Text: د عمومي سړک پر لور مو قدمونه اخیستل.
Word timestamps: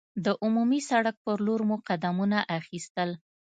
د 0.25 0.27
عمومي 0.43 0.81
سړک 0.89 1.15
پر 1.25 1.37
لور 1.45 1.61
مو 1.67 1.75
قدمونه 1.87 2.37
اخیستل. 2.59 3.09